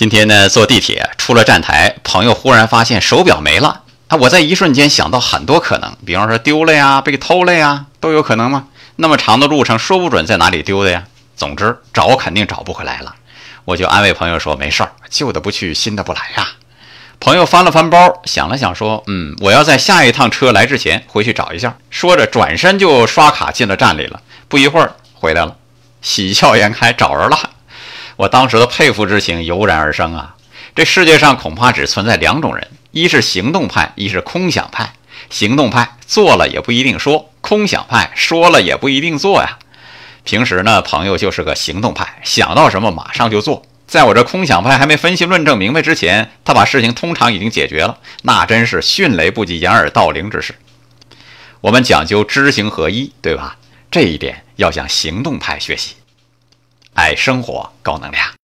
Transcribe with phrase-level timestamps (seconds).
[0.00, 4.16] 今天呢，坐地铁出了站台，朋友忽然发现手表没了啊！
[4.16, 8.68] 我在一瞬间想到很多可能，比方说丢了呀，被偷了呀，都有可能吗？
[8.96, 11.04] 那么长的路程，说不准在哪里丢的呀。
[11.36, 13.14] 总之，找肯定找不回来了。
[13.66, 16.48] 我就安慰朋友说：“没事儿，旧的不去，新的不来呀。”
[17.20, 24.22] 朋友翻了翻包，想了想说：“嗯，我要在下一趟车来之前回去找一下。”说着，转身就刷卡进了站里了。
[24.48, 25.54] 不一会儿回来了，
[26.00, 27.38] 喜笑颜开，找着了。
[28.20, 30.36] 我当时的佩服之情油然而生啊！
[30.74, 34.92] 这世界上恐怕只存在两种人，一是行动派，一是空想派。
[35.30, 39.58] 行动派做了也不一定说，空想派说了也不一定做呀。
[40.22, 43.62] 平时呢，朋友就是个行动派，想到什么马上就做。
[43.86, 50.54] 在我这空想派还没分析论证明白之前，他把事情通常已经解决了，那真是迅雷不及掩耳盗铃之势。
[51.62, 53.56] 我们讲究知行合一，对吧？
[53.90, 55.94] 这一点要向行动派学习。
[57.02, 58.39] 爱生活，高能量。